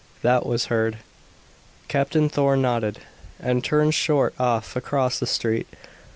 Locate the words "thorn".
2.27-2.59